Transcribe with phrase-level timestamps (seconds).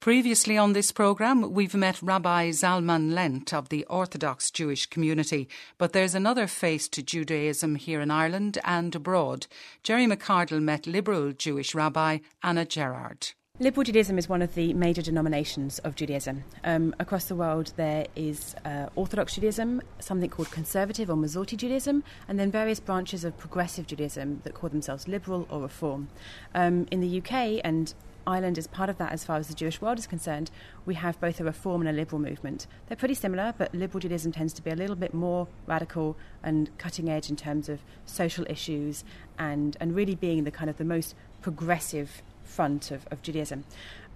[0.00, 5.92] Previously on this programme, we've met Rabbi Zalman Lent of the Orthodox Jewish community, but
[5.92, 9.46] there's another face to Judaism here in Ireland and abroad.
[9.82, 13.32] Gerry McArdle met liberal Jewish Rabbi Anna Gerard.
[13.58, 16.44] Liberal Judaism is one of the major denominations of Judaism.
[16.64, 22.02] Um, across the world, there is uh, Orthodox Judaism, something called Conservative or Masorti Judaism,
[22.26, 26.08] and then various branches of Progressive Judaism that call themselves Liberal or Reform.
[26.54, 27.92] Um, in the UK and
[28.26, 30.50] Ireland is part of that as far as the Jewish world is concerned.
[30.86, 32.66] We have both a reform and a liberal movement.
[32.86, 36.76] They're pretty similar, but liberal Judaism tends to be a little bit more radical and
[36.78, 39.04] cutting edge in terms of social issues
[39.38, 43.64] and, and really being the kind of the most progressive front of, of Judaism.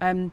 [0.01, 0.31] Um,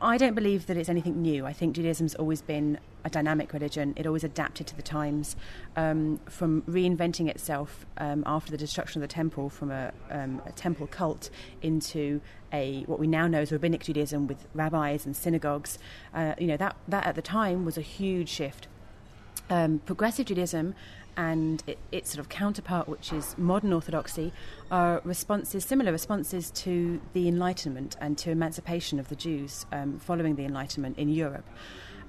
[0.00, 1.44] I don't believe that it's anything new.
[1.44, 3.94] I think Judaism's always been a dynamic religion.
[3.96, 5.34] It always adapted to the times,
[5.76, 10.52] um, from reinventing itself um, after the destruction of the temple from a, um, a,
[10.52, 11.30] temple cult
[11.62, 12.20] into
[12.52, 15.78] a what we now know as rabbinic Judaism with rabbis and synagogues.
[16.14, 18.68] Uh, you know that that at the time was a huge shift.
[19.50, 20.74] Um, progressive Judaism
[21.18, 24.32] and it, its sort of counterpart, which is modern orthodoxy,
[24.70, 30.36] are responses, similar responses to the Enlightenment and to emancipation of the Jews um, following
[30.36, 31.44] the Enlightenment in Europe.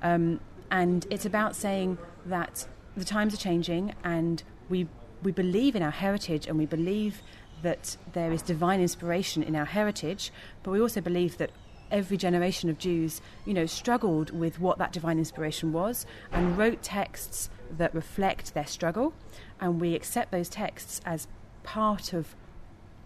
[0.04, 4.88] Um, and it's about saying that the times are changing and we,
[5.24, 7.24] we believe in our heritage and we believe
[7.64, 11.50] that there is divine inspiration in our heritage, but we also believe that
[11.90, 16.84] every generation of Jews, you know, struggled with what that divine inspiration was and wrote
[16.84, 19.14] texts that reflect their struggle,
[19.60, 21.28] and we accept those texts as
[21.64, 22.36] part of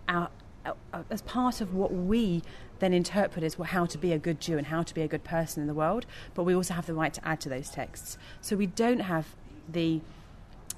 [0.07, 0.29] our
[1.09, 2.41] as part of what we
[2.79, 5.23] then interpret as how to be a good Jew and how to be a good
[5.23, 8.17] person in the world, but we also have the right to add to those texts.
[8.41, 9.35] So we don't have
[9.67, 10.01] the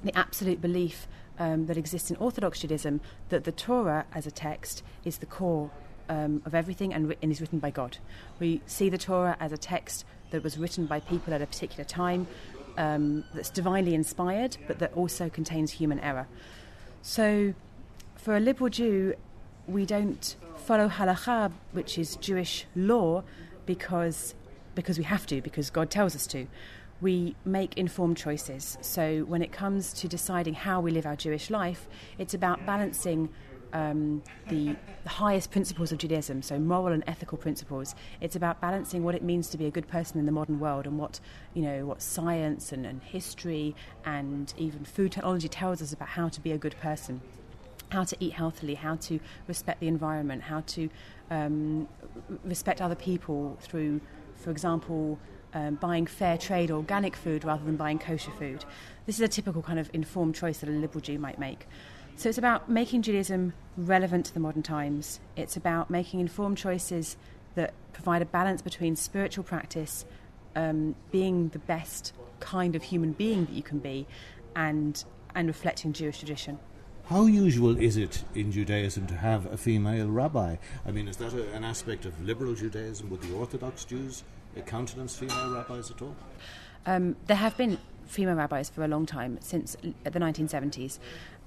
[0.03, 1.08] the absolute belief
[1.39, 5.72] um, that exists in Orthodox Judaism that the Torah as a text is the core
[6.09, 7.97] um, of everything and, and, is written by God.
[8.39, 11.83] We see the Torah as a text that was written by people at a particular
[11.83, 12.28] time,
[12.78, 16.28] um, that's divinely inspired, but that also contains human error.
[17.02, 17.53] So,
[18.16, 19.16] for a liberal Jew,
[19.68, 23.24] we don't follow halakha, which is Jewish law,
[23.66, 24.35] because
[24.74, 26.47] because we have to, because God tells us to.
[27.02, 28.78] We make informed choices.
[28.81, 31.88] So, when it comes to deciding how we live our Jewish life,
[32.18, 33.30] it's about balancing
[33.75, 37.94] um, the, the, highest principles of Judaism, so moral and ethical principles.
[38.22, 40.88] It's about balancing what it means to be a good person in the modern world
[40.88, 41.19] and what
[41.53, 43.75] you know what science and, and history
[44.06, 47.22] and even food technology tells us about how to be a good person
[47.90, 50.90] how to eat healthily, how to respect the environment, how to
[51.30, 51.88] um,
[52.44, 54.02] respect other people through,
[54.35, 55.19] for example,
[55.53, 58.66] um, buying fair trade organic food rather than buying kosher food.
[59.06, 61.68] This is a typical kind of informed choice that a liberal Jew might make.
[62.18, 65.20] So it's about making Judaism relevant to the modern times.
[65.36, 67.18] It's about making informed choices
[67.56, 70.06] that provide a balance between spiritual practice,
[70.56, 74.08] um, being the best kind of human being that you can be,
[74.56, 75.03] and
[75.34, 76.59] and reflecting Jewish tradition.
[77.08, 80.56] How usual is it in Judaism to have a female rabbi?
[80.86, 83.09] I mean, is that a, an aspect of liberal Judaism?
[83.09, 84.24] Would the Orthodox Jews
[84.66, 86.16] countenance female rabbis at all?
[86.86, 90.99] Um, there have been female rabbis for a long time, since the 1970s.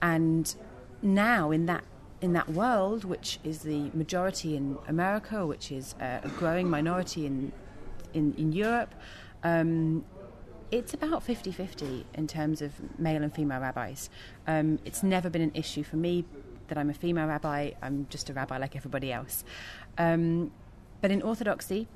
[0.03, 0.55] And
[1.03, 1.85] now, in that
[2.21, 7.53] in that world, which is the majority in America, which is a growing minority in
[8.15, 8.95] in, in Europe,
[9.45, 10.05] um,
[10.71, 14.11] it's about 50 50 in terms of male and female rabbis.
[14.47, 16.25] Um, it's never been an issue for me
[16.69, 19.45] that I'm a female rabbi, I'm just a rabbi like everybody else.
[19.97, 20.51] Um,
[21.01, 21.87] but in Orthodoxy,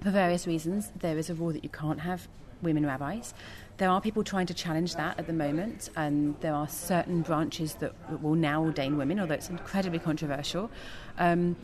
[0.00, 2.28] for various reasons, there is a rule that you can't have
[2.62, 3.34] women rabbis.
[3.78, 7.74] There are people trying to challenge that at the moment, and there are certain branches
[7.74, 10.68] that will now ordain women, although it's incredibly controversial.
[11.16, 11.54] Um,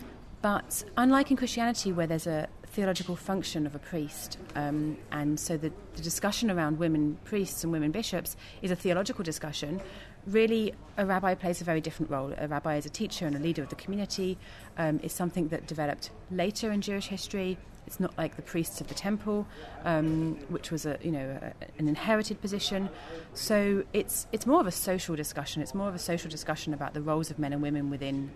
[0.41, 5.56] but unlike in Christianity, where there's a theological function of a priest, um, and so
[5.56, 9.80] the, the, discussion around women priests and women bishops is a theological discussion,
[10.26, 12.32] really a rabbi plays a very different role.
[12.38, 14.38] A rabbi is a teacher and a leader of the community,
[14.78, 18.88] um, is something that developed later in Jewish history it's not like the priests of
[18.88, 19.47] the temple,
[19.84, 22.88] um, which was a you know a, an inherited position.
[23.34, 25.62] So it's it's more of a social discussion.
[25.62, 28.30] It's more of a social discussion about the roles of men and women within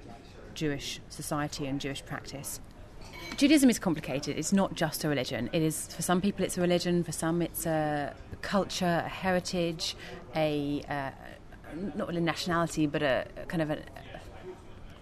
[0.54, 2.60] Jewish society and Jewish practice.
[3.36, 4.38] Judaism is complicated.
[4.38, 5.48] It's not just a religion.
[5.52, 7.04] It is for some people it's a religion.
[7.04, 9.96] For some it's a culture, a heritage,
[10.34, 11.10] a uh,
[11.94, 13.78] not really nationality, but a, kind of a,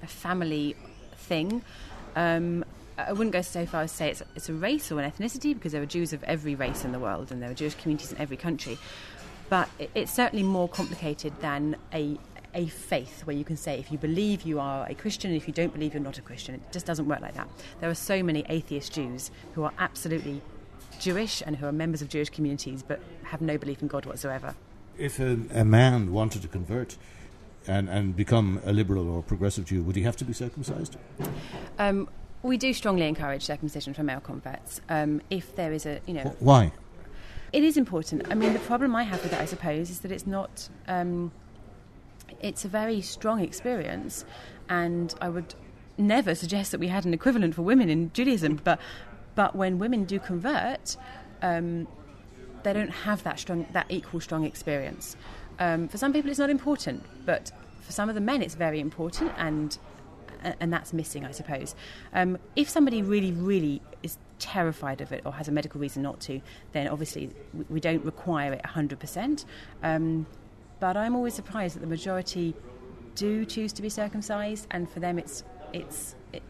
[0.02, 0.76] a family
[1.16, 1.62] thing.
[2.14, 2.64] Um,
[2.98, 5.52] I wouldn't go so far as to say it's, it's a race or an ethnicity
[5.52, 8.12] because there are Jews of every race in the world and there are Jewish communities
[8.12, 8.78] in every country.
[9.48, 12.18] But it's certainly more complicated than a,
[12.54, 15.46] a faith where you can say if you believe you are a Christian, and if
[15.46, 16.54] you don't believe you're not a Christian.
[16.56, 17.48] It just doesn't work like that.
[17.80, 20.40] There are so many atheist Jews who are absolutely
[20.98, 24.54] Jewish and who are members of Jewish communities but have no belief in God whatsoever.
[24.98, 26.96] If a, a man wanted to convert
[27.66, 30.96] and, and become a liberal or progressive Jew, would he have to be circumcised?
[31.78, 32.08] Um,
[32.43, 34.81] we do strongly encourage circumcision for male converts.
[34.88, 36.72] Um, if there is a, you know, Why?
[37.52, 38.26] it is important.
[38.31, 40.69] I mean, the problem I have with it, I suppose, is that it's not.
[40.88, 41.32] Um,
[42.40, 44.25] it's a very strong experience,
[44.69, 45.54] and I would
[45.96, 48.60] never suggest that we had an equivalent for women in Judaism.
[48.62, 48.81] But,
[49.34, 50.96] but when women do convert,
[51.40, 51.87] um,
[52.66, 55.16] they don't have that strong, that equal strong experience.
[55.60, 57.52] Um, for some people, it's not important, but
[57.82, 59.78] for some of the men, it's very important, and
[60.60, 61.74] and that's missing, I suppose.
[62.12, 66.20] Um, if somebody really, really is terrified of it or has a medical reason not
[66.20, 66.40] to,
[66.72, 67.30] then obviously
[67.68, 69.44] we, don't require it 100%.
[69.82, 70.26] Um,
[70.78, 72.54] but I'm always surprised that the majority
[73.14, 76.14] do choose to be circumcised, and for them, it's it's.
[76.32, 76.42] It,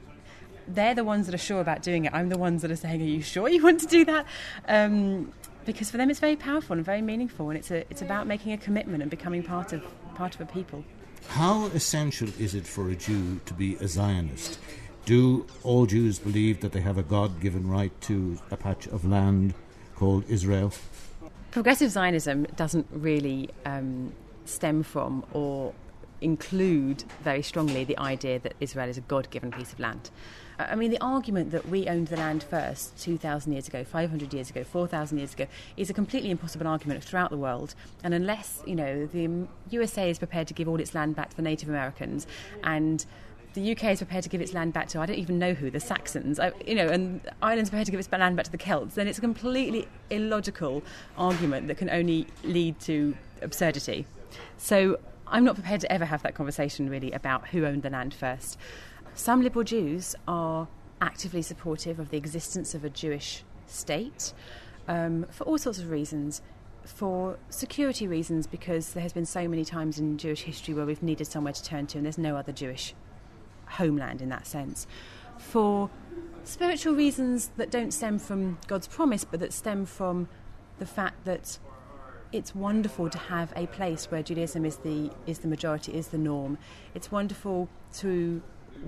[0.68, 2.12] they're the ones that are sure about doing it.
[2.12, 4.26] I'm the ones that are saying, "Are you sure you want to do that?"
[4.66, 5.32] Um,
[5.66, 8.52] because for them, it's very powerful and very meaningful, and it's a, it's about making
[8.52, 9.82] a commitment and becoming part of
[10.14, 10.84] part of a people.
[11.28, 14.58] How essential is it for a Jew to be a Zionist?
[15.04, 19.04] Do all Jews believe that they have a God given right to a patch of
[19.04, 19.54] land
[19.94, 20.72] called Israel?
[21.50, 24.12] Progressive Zionism doesn't really um,
[24.44, 25.74] stem from or
[26.20, 30.10] include very strongly the idea that Israel is a God given piece of land.
[30.58, 34.48] I mean, the argument that we owned the land first 2,000 years ago, 500 years
[34.48, 35.46] ago, 4,000 years ago
[35.76, 37.74] is a completely impossible argument throughout the world.
[38.02, 41.36] And unless, you know, the USA is prepared to give all its land back to
[41.36, 42.26] the Native Americans
[42.64, 43.04] and
[43.52, 45.70] the UK is prepared to give its land back to I don't even know who
[45.70, 48.58] the Saxons, I, you know, and Ireland's prepared to give its land back to the
[48.58, 50.82] Celts, then it's a completely illogical
[51.16, 54.06] argument that can only lead to absurdity.
[54.58, 54.98] So
[55.28, 58.58] I'm not prepared to ever have that conversation really about who owned the land first.
[59.14, 60.68] Some liberal Jews are
[61.00, 64.32] actively supportive of the existence of a Jewish state
[64.88, 66.42] um, for all sorts of reasons.
[66.84, 71.02] For security reasons, because there has been so many times in Jewish history where we've
[71.02, 72.94] needed somewhere to turn to, and there's no other Jewish
[73.66, 74.86] homeland in that sense.
[75.36, 75.90] For
[76.44, 80.28] spiritual reasons that don't stem from God's promise, but that stem from
[80.78, 81.58] the fact that
[82.32, 86.18] it's wonderful to have a place where Judaism is the is the majority, is the
[86.18, 86.58] norm.
[86.94, 88.42] It's wonderful to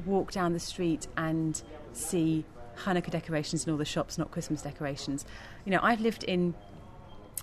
[0.04, 1.62] walk down the street and
[1.92, 2.44] see
[2.84, 5.24] Hanukkah decorations in all the shops, not Christmas decorations.
[5.64, 6.54] You know, I've lived in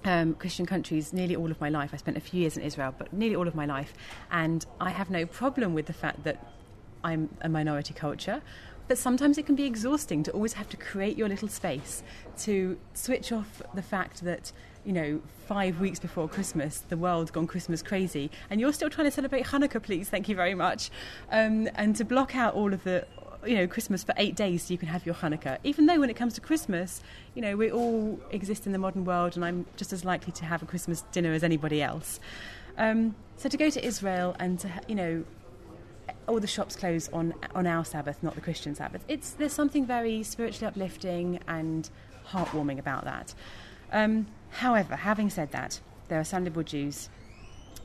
[0.03, 1.91] um, Christian countries nearly all of my life.
[1.93, 3.93] I spent a few years in Israel, but nearly all of my life,
[4.31, 6.45] and I have no problem with the fact that
[7.03, 8.41] I'm a minority culture.
[8.87, 12.03] But sometimes it can be exhausting to always have to create your little space,
[12.39, 14.51] to switch off the fact that,
[14.85, 19.05] you know, five weeks before Christmas, the world's gone Christmas crazy, and you're still trying
[19.05, 20.91] to celebrate Hanukkah, please, thank you very much.
[21.31, 23.07] Um, and to block out all of the,
[23.45, 25.57] you know, Christmas for eight days so you can have your Hanukkah.
[25.63, 27.01] Even though when it comes to Christmas,
[27.33, 30.45] you know, we all exist in the modern world, and I'm just as likely to
[30.45, 32.19] have a Christmas dinner as anybody else.
[32.77, 35.23] Um, so to go to Israel and to, you know,
[36.27, 39.03] all the shops close on on our Sabbath, not the Christian Sabbath.
[39.07, 41.89] It's there's something very spiritually uplifting and
[42.29, 43.33] heartwarming about that.
[43.91, 47.09] Um, however, having said that, there are some liberal Jews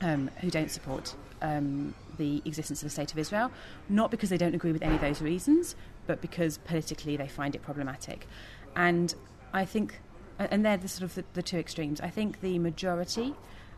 [0.01, 3.51] um, who don't support um, the existence of the state of Israel,
[3.89, 5.75] not because they don't agree with any of those reasons,
[6.07, 8.27] but because politically they find it problematic.
[8.75, 9.13] And
[9.53, 9.99] I think,
[10.39, 12.01] and they're the sort of the, the two extremes.
[12.01, 13.35] I think the majority,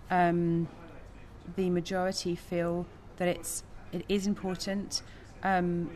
[0.09, 0.67] um,
[1.55, 2.85] the majority feel
[3.17, 3.63] that it's
[3.93, 5.01] it is important,
[5.43, 5.89] um,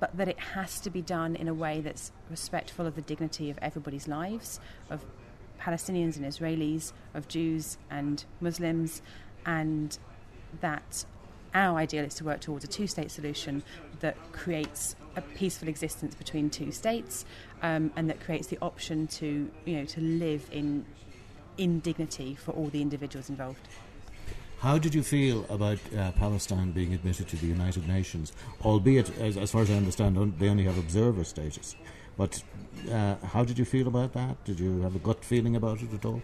[0.00, 3.50] but that it has to be done in a way that's respectful of the dignity
[3.50, 5.04] of everybody's lives, of
[5.60, 9.02] Palestinians and Israelis, of Jews and Muslims,
[9.44, 9.98] and
[10.60, 11.04] that
[11.54, 13.62] our ideal is to work towards a two state solution
[14.00, 17.24] that creates a peaceful existence between two states
[17.62, 20.84] um, and that creates the option to, you know, to live in,
[21.56, 23.60] in dignity for all the individuals involved.
[24.60, 28.32] How did you feel about uh, Palestine being admitted to the United Nations?
[28.64, 31.76] Albeit, as, as far as I understand, they only have observer status.
[32.16, 32.42] But
[32.90, 34.42] uh, how did you feel about that?
[34.44, 36.22] Did you have a gut feeling about it at all?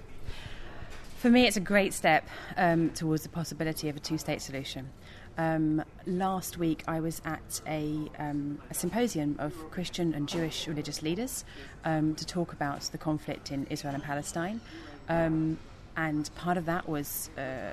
[1.19, 4.91] For me, it's a great step um, towards the possibility of a two state solution.
[5.39, 11.03] Um, last week, I was at a, um, a, symposium of Christian and Jewish religious
[11.03, 11.45] leaders
[11.85, 14.61] um, to talk about the conflict in Israel and Palestine.
[15.09, 15.57] Um,
[15.97, 17.73] and part of that was uh,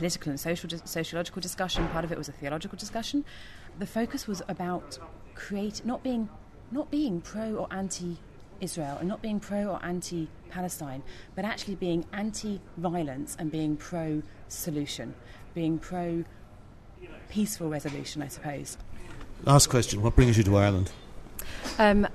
[0.00, 1.86] political and social, sociological discussion.
[1.88, 3.22] Part of it was a theological discussion.
[3.78, 4.98] The focus was about
[5.34, 6.30] create not being
[6.70, 8.16] not being pro or anti
[8.62, 11.02] Israel and not being pro or anti Palestine,
[11.34, 15.14] but actually being anti violence and being pro solution,
[15.54, 16.24] being pro
[17.28, 18.78] peaceful resolution, I suppose.
[19.44, 20.92] Last question What brings you to Ireland?
[21.78, 22.08] Um,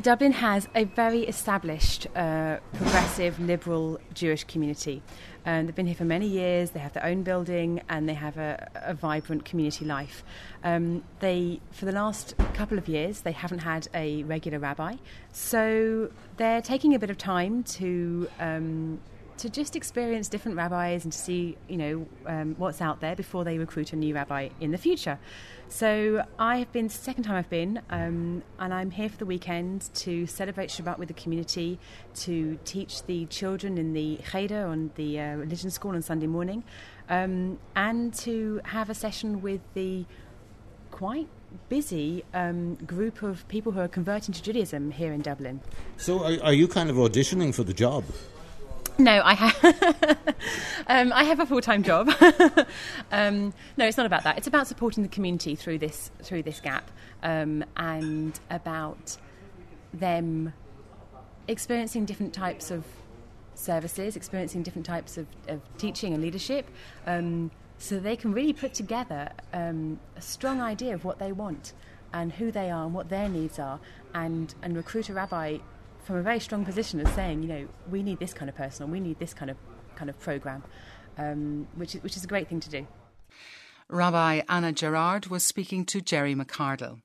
[0.00, 5.02] Dublin has a very established, uh, progressive, liberal Jewish community.
[5.44, 6.70] Um, they've been here for many years.
[6.70, 10.24] They have their own building and they have a, a vibrant community life.
[10.62, 14.96] Um, they, for the last couple of years, they haven't had a regular rabbi,
[15.32, 19.00] so they're taking a bit of time to um,
[19.38, 23.44] to just experience different rabbis and to see, you know, um, what's out there before
[23.44, 25.18] they recruit a new rabbi in the future.
[25.68, 29.88] So I have been second time I've been, um, and I'm here for the weekend
[29.94, 31.78] to celebrate Shabbat with the community,
[32.16, 36.62] to teach the children in the cheder on the uh, religion school on Sunday morning,
[37.08, 40.04] um, and to have a session with the
[40.90, 41.28] quite
[41.68, 45.60] busy um, group of people who are converting to Judaism here in Dublin.
[45.96, 48.04] So, are, are you kind of auditioning for the job?
[48.98, 49.64] No, I have.
[50.86, 52.10] um, I have a full time job.
[53.12, 54.38] um, no, it's not about that.
[54.38, 56.90] It's about supporting the community through this through this gap,
[57.22, 59.16] um, and about
[59.94, 60.52] them
[61.48, 62.84] experiencing different types of
[63.54, 66.68] services, experiencing different types of, of teaching and leadership,
[67.06, 71.72] um, so they can really put together um, a strong idea of what they want
[72.12, 73.80] and who they are and what their needs are,
[74.14, 75.58] and and recruit a rabbi
[76.02, 78.84] from a very strong position as saying, you know, we need this kind of person
[78.84, 79.56] or we need this kind of
[79.94, 80.62] kind of program,
[81.18, 82.86] um, which is which is a great thing to do.
[83.88, 87.00] Rabbi Anna Gerard was speaking to Gerry McArdle.